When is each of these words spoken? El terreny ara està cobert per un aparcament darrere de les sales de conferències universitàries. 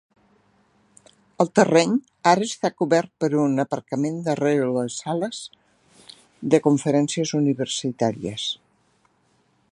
El 1.43 1.49
terreny 1.59 1.91
ara 2.31 2.45
està 2.47 2.71
cobert 2.83 3.11
per 3.23 3.29
un 3.41 3.63
aparcament 3.65 4.17
darrere 4.29 4.63
de 4.63 4.71
les 4.79 4.97
sales 5.03 5.41
de 6.55 6.61
conferències 6.69 7.35
universitàries. 7.43 8.47